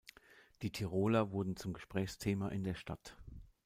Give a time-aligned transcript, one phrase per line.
[0.63, 3.15] Die Tiroler wurden zum Gesprächsthema in der Stadt.